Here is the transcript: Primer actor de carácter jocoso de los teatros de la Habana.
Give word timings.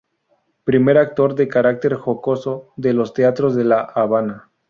Primer 0.63 0.97
actor 0.97 1.35
de 1.35 1.47
carácter 1.47 1.93
jocoso 1.93 2.73
de 2.75 2.93
los 2.93 3.13
teatros 3.13 3.53
de 3.55 3.65
la 3.65 3.81
Habana. 3.81 4.49